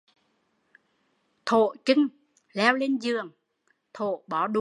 [1.45, 2.07] Thổ chưn
[2.53, 3.31] leo lên giường,
[3.93, 4.49] Thổ bó đũa